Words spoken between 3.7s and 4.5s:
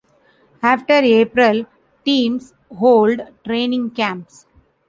camps.